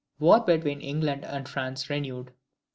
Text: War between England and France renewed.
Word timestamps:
War 0.17 0.39
between 0.39 0.81
England 0.81 1.23
and 1.25 1.47
France 1.47 1.87
renewed. 1.87 2.33